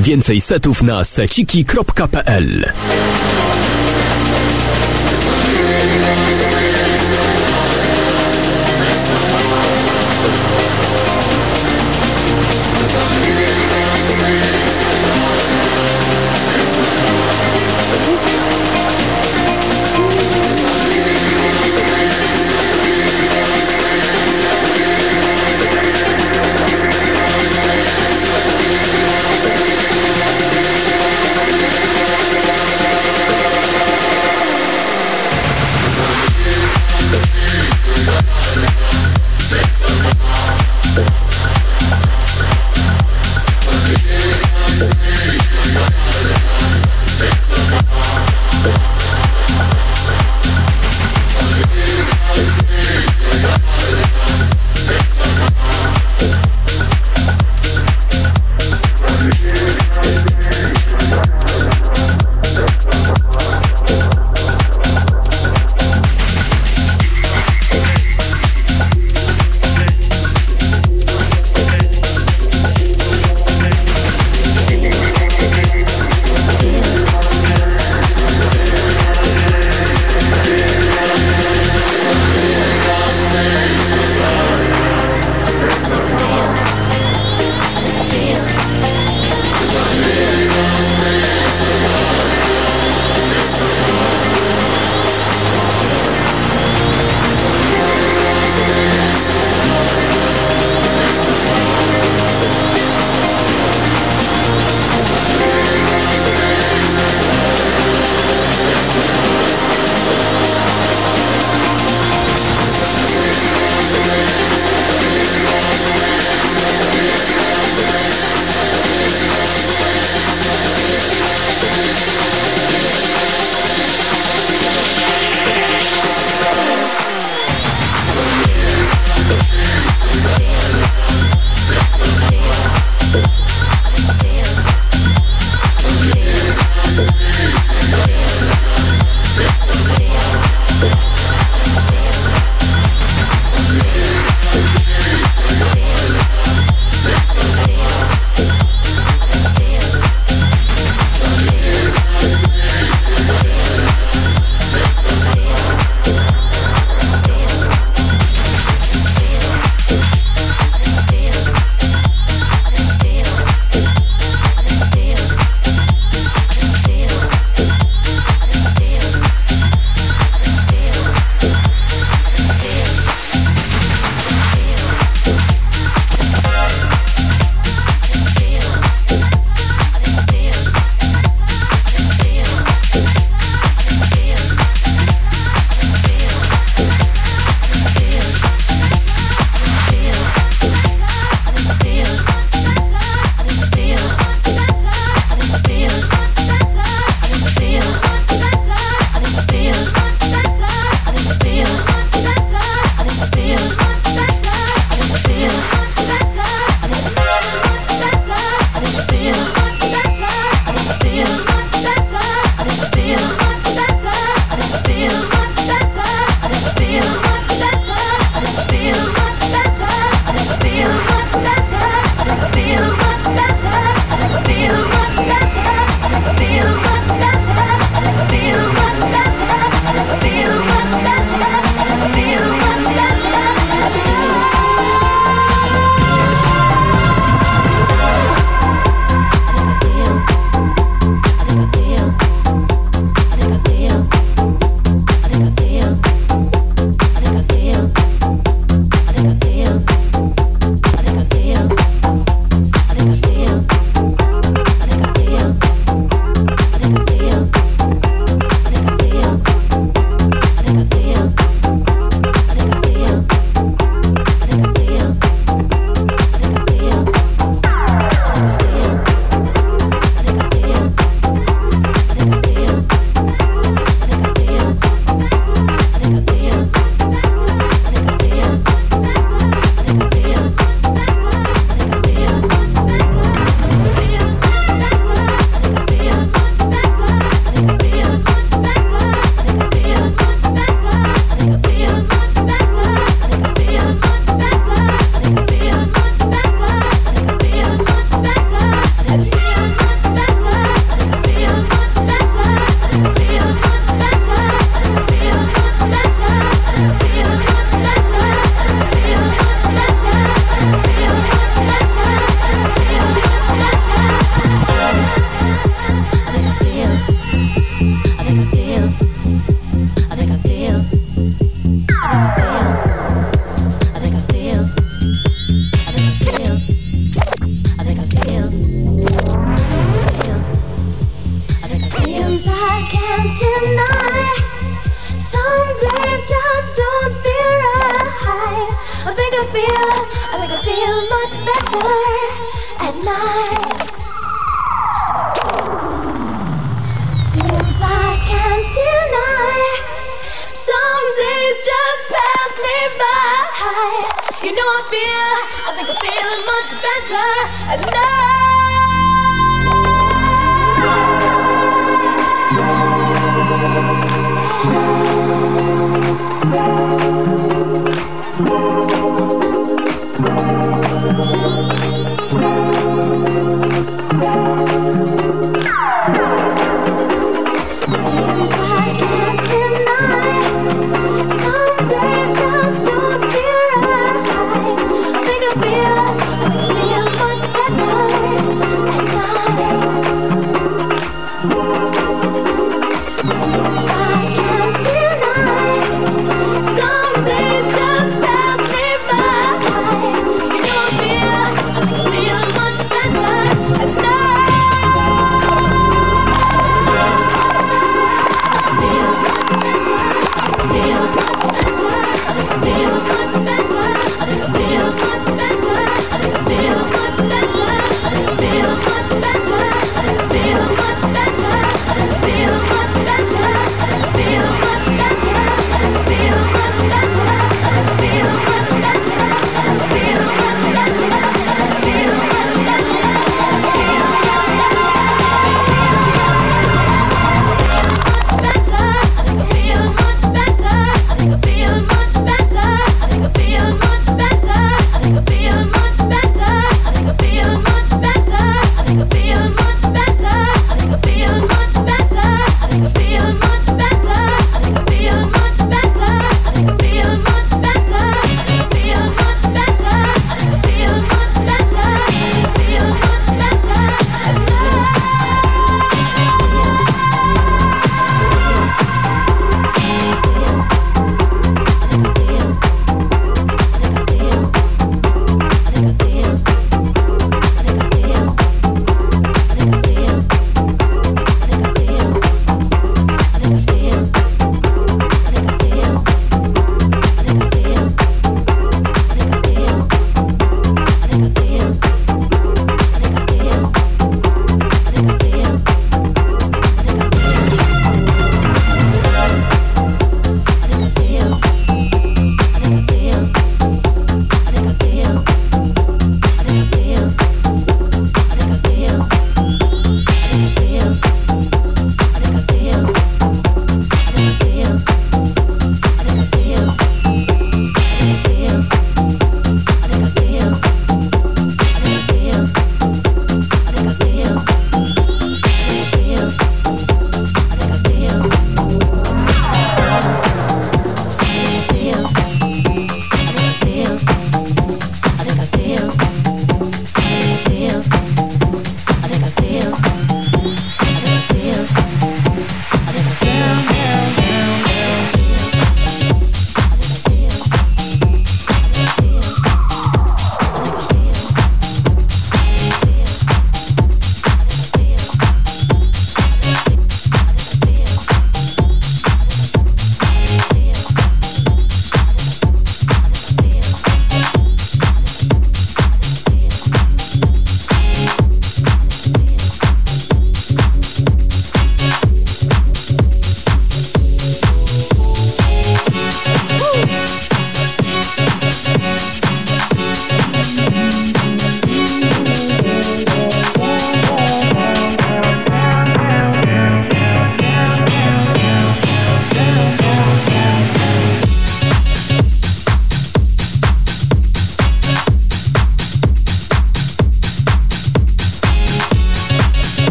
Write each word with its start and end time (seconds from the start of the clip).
Więcej 0.00 0.40
setów 0.40 0.82
na 0.82 1.04
seciki.pl 1.04 2.64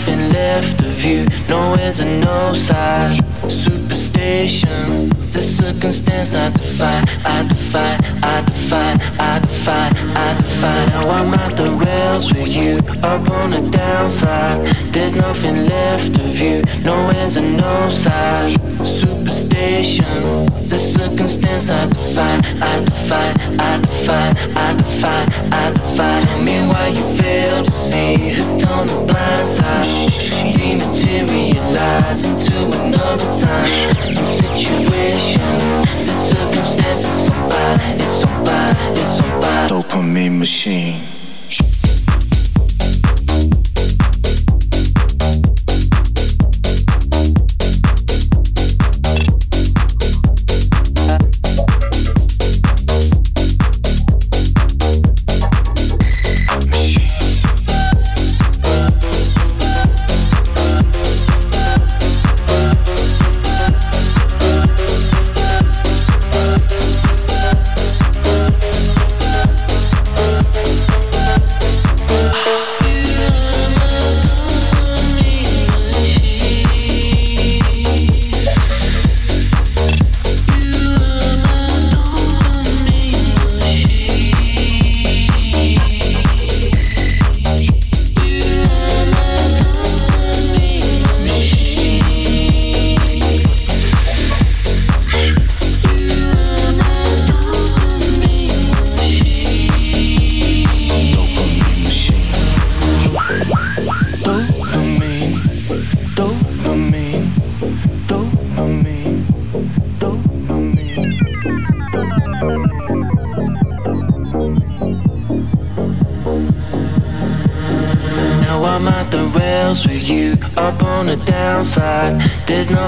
yourself 0.00 0.18
in 0.20 0.39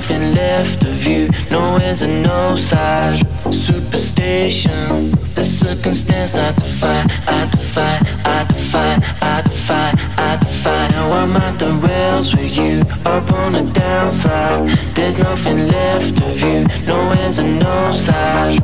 nothing 0.02 0.34
left 0.34 0.84
of 0.84 1.06
you, 1.06 1.28
nowhere's 1.50 2.02
a 2.02 2.08
no 2.08 2.56
side. 2.56 3.18
Superstation, 3.46 5.10
the 5.34 5.44
circumstance 5.44 6.36
I 6.36 6.52
defy, 6.52 7.02
I 7.28 7.48
defy, 7.50 7.98
I 8.24 8.44
defy, 8.48 8.92
I 9.20 9.42
defy, 9.42 9.92
I 10.18 10.36
defy. 10.38 10.88
Now 10.88 11.12
I'm 11.12 11.36
at 11.36 11.58
the 11.58 11.72
rails 11.86 12.34
with 12.34 12.56
you, 12.56 12.80
up 13.06 13.30
on 13.32 13.52
the 13.52 13.64
downside. 13.72 14.70
There's 14.94 15.18
nothing 15.18 15.68
left 15.68 16.20
of 16.22 16.40
you, 16.40 16.64
nowhere's 16.86 17.38
a 17.38 17.44
no 17.44 17.92
side. 17.92 18.58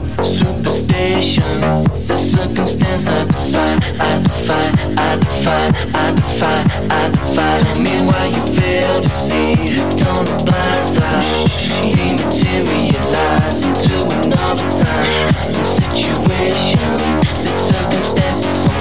Superstation, 1.18 2.07
the 2.07 2.14
circumstance 2.14 3.09
I 3.09 3.24
defy, 3.24 3.74
I 3.98 4.22
defy, 4.22 4.70
I 4.96 5.16
defy, 5.18 5.72
I 5.92 6.12
defy, 6.14 6.62
I 6.90 7.11
defy. 7.11 7.59
Tell 7.59 7.81
me 7.83 7.90
why 8.07 8.26
you 8.26 8.42
fail 8.54 9.02
to 9.02 9.09
see, 9.09 9.57
hooked 9.74 10.07
on 10.07 10.24
the 10.24 10.38
blind 10.46 10.87
side. 10.87 11.24
Dematerialize 11.90 13.66
into 13.66 13.98
another 14.22 14.70
time. 14.78 15.35
The 15.50 15.59
situation, 15.59 16.87
the 17.42 17.50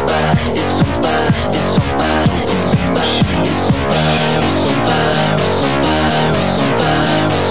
fire, 0.06 0.38
it's 0.54 0.78
on 0.78 0.94
fire, 1.02 1.34
it's 1.50 1.78
on 1.78 1.90
fire, 1.90 2.38
it's 2.46 2.70
on 2.70 2.86
fire, 2.94 3.26
it's 3.42 3.74
on 3.74 3.82
fire, 3.82 5.26
it's 5.34 5.58
on 5.58 5.74
fire, 5.78 6.22
it's 6.22 6.54
on 6.54 6.70
fire, 6.70 7.08
it's 7.18 7.34
on 7.38 7.50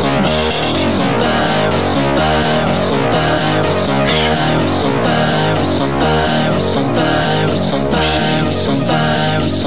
fire, 1.06 1.42
it's 1.42 1.90
on 1.90 2.06
fire, 2.06 2.54
it's 2.62 2.86
on 2.86 3.02
fire, 3.10 3.64
it's 3.64 3.88
on 3.88 4.06
fire, 4.06 4.35
it's 4.76 4.84
on 4.84 4.92
fire, 4.92 5.54
it's 5.56 5.80
on 5.80 5.88
fire, 6.00 6.50
it's 6.50 6.76
on 6.76 6.94
fire, 6.94 7.48
it's 7.48 7.72
on 7.72 7.90
fire, 7.90 8.28
it's 8.28 8.68
on 8.68 8.78
fire, 8.84 9.40
it's 9.40 9.66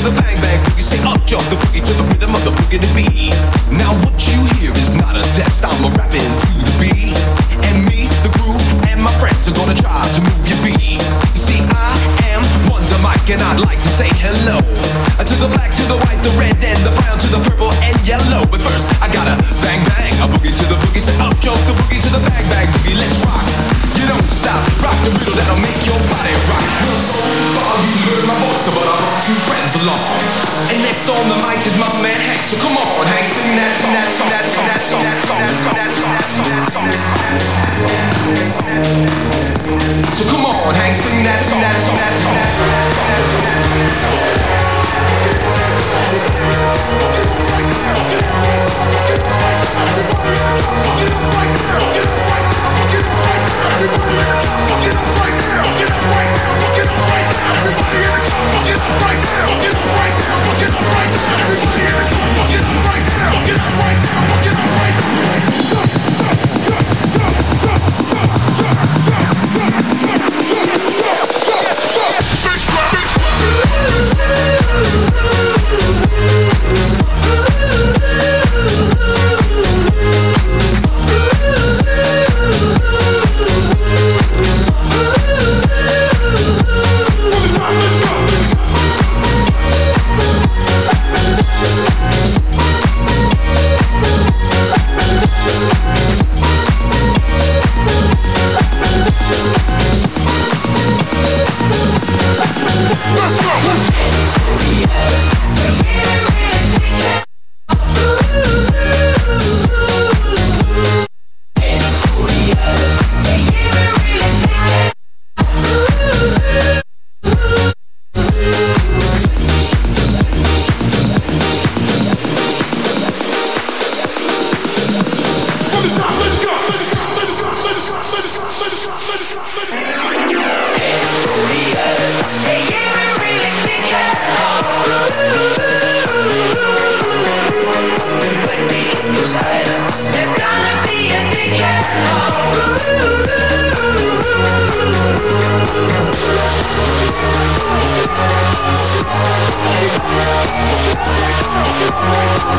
to 0.00 0.10
the 0.10 0.20
bang 0.20 0.36
bang 0.40 0.58
boogie. 0.64 0.82
Say 0.82 0.98
up 1.06 1.20
jump 1.26 1.44
the 1.50 1.56
boogie 1.56 1.84
to 1.84 1.92
the 1.92 2.04
rhythm 2.08 2.34
of 2.34 2.44
the 2.44 2.50
boogie 2.50 2.80
to 2.80 2.94
beat. 2.94 3.09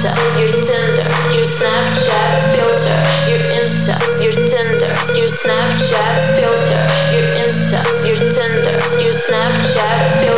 Insta, 0.00 0.40
your 0.40 0.48
Tinder, 0.48 1.04
your 1.36 1.44
Snapchat 1.44 2.54
filter, 2.54 2.96
your 3.28 3.40
Insta, 3.52 4.00
your 4.22 4.32
Tinder, 4.32 4.88
your 5.14 5.28
Snapchat 5.28 6.36
filter, 6.36 6.80
your 7.12 7.26
Insta, 7.44 7.84
your 8.06 8.16
Tinder, 8.32 8.72
your 9.02 9.12
Snapchat 9.12 10.20
filter. 10.20 10.29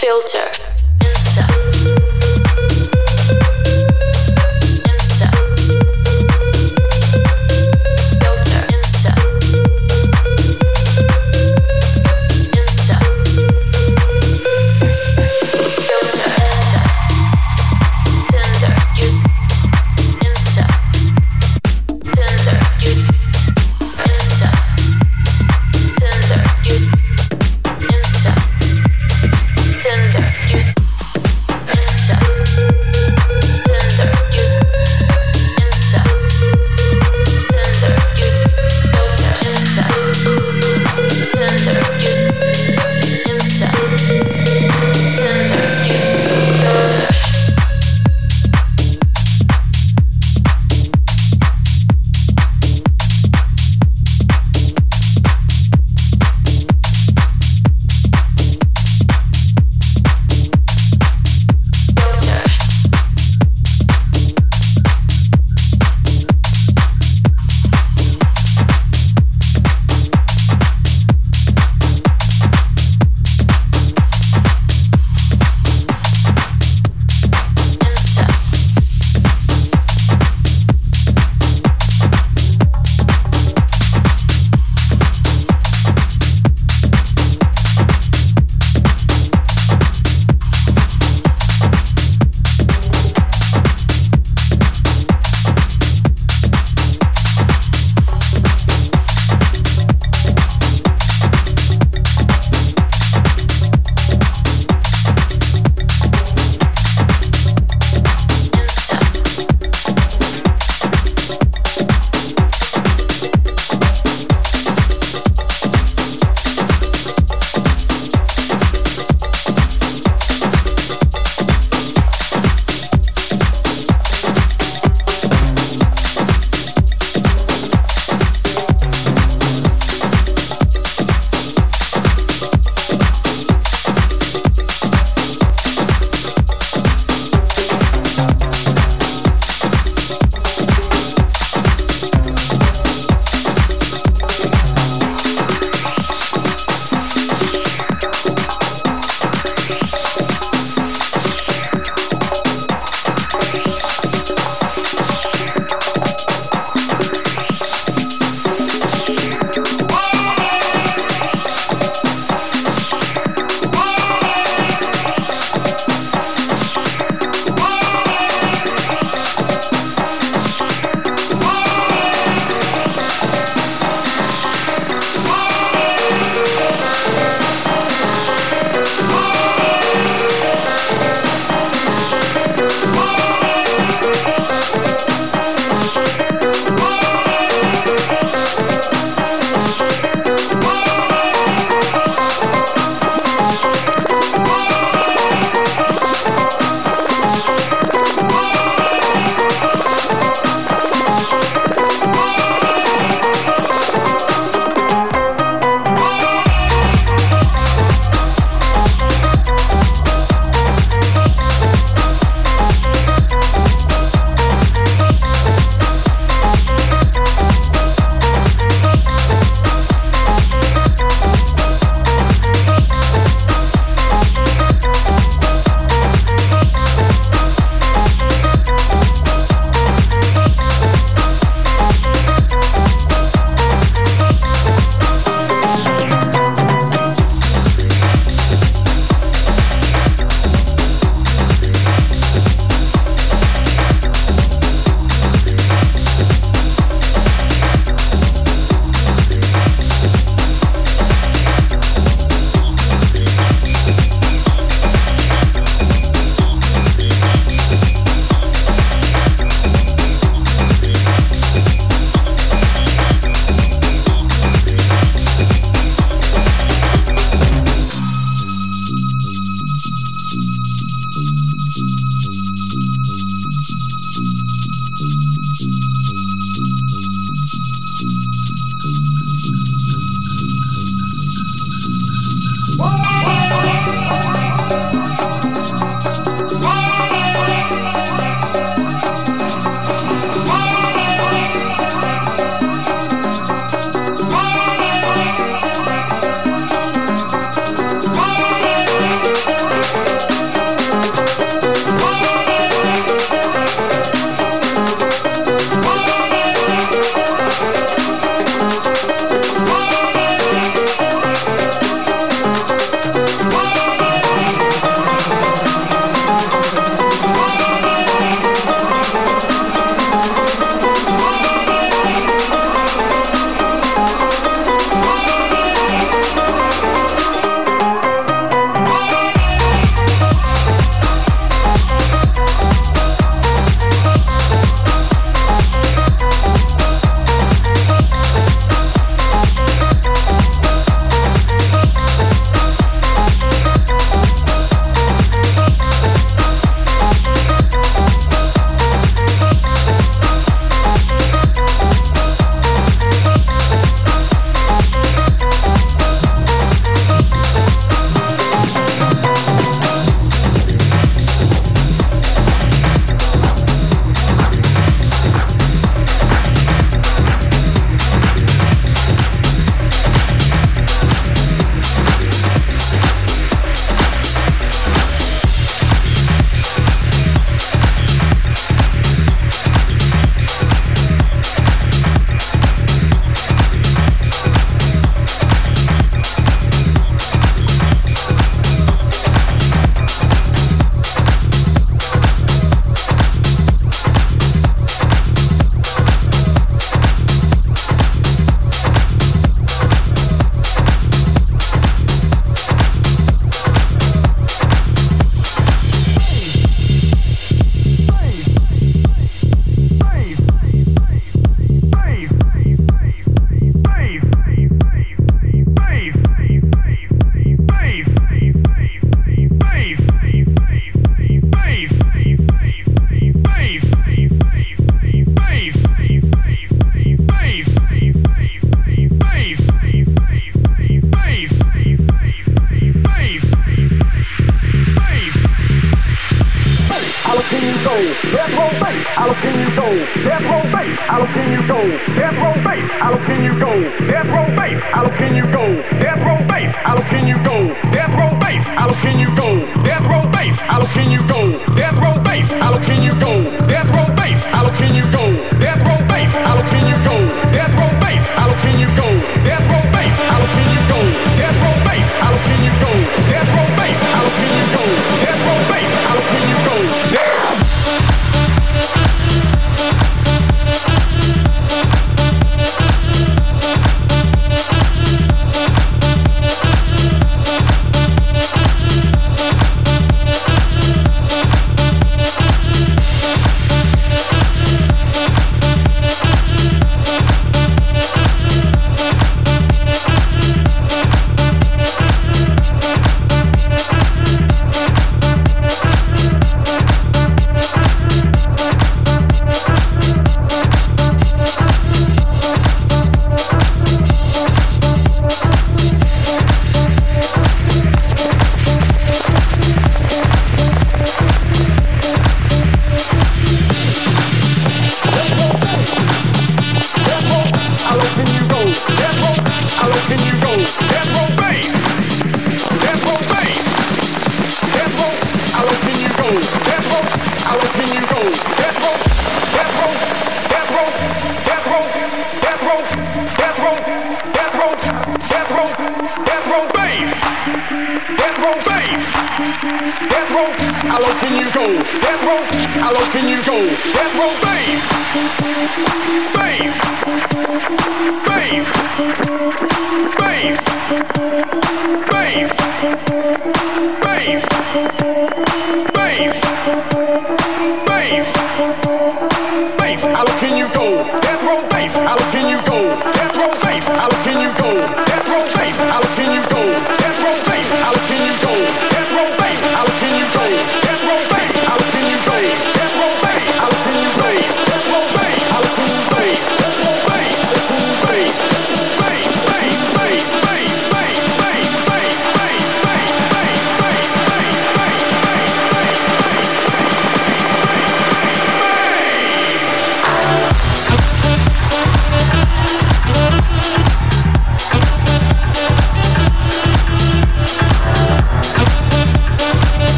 filter. 0.00 0.67